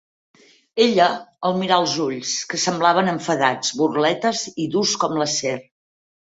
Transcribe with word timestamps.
Ella 0.85 1.09
el 1.49 1.59
mira 1.59 1.75
als 1.81 1.93
ulls, 2.05 2.31
que 2.53 2.59
semblaven 2.63 3.11
enfadats, 3.13 3.75
burletes 3.83 4.43
i 4.65 4.67
durs 4.79 4.97
com 5.05 5.21
l'acer. 5.21 5.55